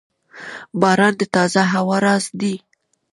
[0.81, 2.55] •باران د تازه هوا راز دی.